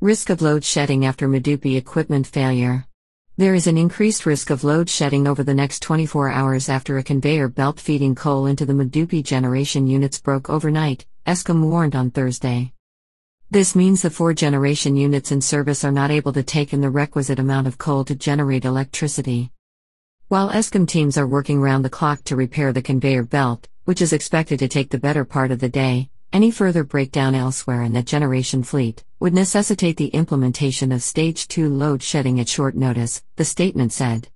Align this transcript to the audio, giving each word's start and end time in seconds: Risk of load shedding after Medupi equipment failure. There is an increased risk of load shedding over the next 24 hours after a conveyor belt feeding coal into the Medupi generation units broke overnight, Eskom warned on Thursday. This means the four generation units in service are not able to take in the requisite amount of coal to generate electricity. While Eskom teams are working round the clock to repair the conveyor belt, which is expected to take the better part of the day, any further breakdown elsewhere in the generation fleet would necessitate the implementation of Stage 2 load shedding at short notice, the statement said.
Risk 0.00 0.30
of 0.30 0.40
load 0.40 0.62
shedding 0.62 1.04
after 1.04 1.26
Medupi 1.26 1.76
equipment 1.76 2.24
failure. 2.24 2.86
There 3.36 3.56
is 3.56 3.66
an 3.66 3.76
increased 3.76 4.26
risk 4.26 4.48
of 4.48 4.62
load 4.62 4.88
shedding 4.88 5.26
over 5.26 5.42
the 5.42 5.54
next 5.54 5.82
24 5.82 6.30
hours 6.30 6.68
after 6.68 6.98
a 6.98 7.02
conveyor 7.02 7.48
belt 7.48 7.80
feeding 7.80 8.14
coal 8.14 8.46
into 8.46 8.64
the 8.64 8.74
Medupi 8.74 9.24
generation 9.24 9.88
units 9.88 10.20
broke 10.20 10.48
overnight, 10.48 11.04
Eskom 11.26 11.68
warned 11.68 11.96
on 11.96 12.12
Thursday. 12.12 12.74
This 13.50 13.74
means 13.74 14.02
the 14.02 14.10
four 14.10 14.32
generation 14.34 14.94
units 14.94 15.32
in 15.32 15.40
service 15.40 15.82
are 15.82 15.90
not 15.90 16.12
able 16.12 16.32
to 16.32 16.44
take 16.44 16.72
in 16.72 16.80
the 16.80 16.90
requisite 16.90 17.40
amount 17.40 17.66
of 17.66 17.76
coal 17.76 18.04
to 18.04 18.14
generate 18.14 18.64
electricity. 18.64 19.50
While 20.28 20.50
Eskom 20.50 20.86
teams 20.86 21.18
are 21.18 21.26
working 21.26 21.60
round 21.60 21.84
the 21.84 21.90
clock 21.90 22.22
to 22.26 22.36
repair 22.36 22.72
the 22.72 22.82
conveyor 22.82 23.24
belt, 23.24 23.66
which 23.84 24.00
is 24.00 24.12
expected 24.12 24.60
to 24.60 24.68
take 24.68 24.90
the 24.90 24.98
better 24.98 25.24
part 25.24 25.50
of 25.50 25.58
the 25.58 25.68
day, 25.68 26.10
any 26.32 26.50
further 26.50 26.84
breakdown 26.84 27.34
elsewhere 27.34 27.82
in 27.82 27.92
the 27.92 28.02
generation 28.02 28.62
fleet 28.62 29.04
would 29.20 29.34
necessitate 29.34 29.96
the 29.96 30.08
implementation 30.08 30.92
of 30.92 31.02
Stage 31.02 31.48
2 31.48 31.68
load 31.68 32.02
shedding 32.02 32.38
at 32.38 32.48
short 32.48 32.76
notice, 32.76 33.22
the 33.36 33.44
statement 33.44 33.92
said. 33.92 34.28